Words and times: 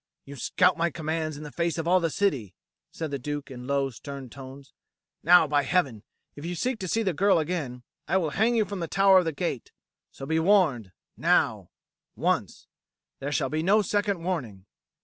"You 0.25 0.35
scout 0.35 0.77
my 0.79 0.89
commands 0.89 1.37
in 1.37 1.43
the 1.43 1.51
face 1.51 1.77
of 1.77 1.87
all 1.87 1.99
the 1.99 2.09
city," 2.09 2.55
said 2.91 3.11
the 3.11 3.19
Duke 3.19 3.51
in 3.51 3.67
low 3.67 3.91
stern 3.91 4.31
tones. 4.31 4.73
"Now, 5.21 5.45
by 5.45 5.61
Heaven, 5.61 6.01
if 6.35 6.43
you 6.43 6.55
seek 6.55 6.79
to 6.79 6.87
see 6.87 7.03
the 7.03 7.13
girl 7.13 7.37
again, 7.37 7.83
I 8.07 8.17
will 8.17 8.31
hang 8.31 8.55
you 8.55 8.65
from 8.65 8.79
the 8.79 8.87
tower 8.87 9.19
of 9.19 9.25
the 9.25 9.31
gate. 9.31 9.71
So 10.11 10.25
be 10.25 10.39
warned 10.39 10.91
now 11.17 11.69
once: 12.15 12.65
there 13.19 13.31
shall 13.31 13.49
be 13.49 13.61
no 13.61 13.83
second 13.83 14.23
warning." 14.23 14.65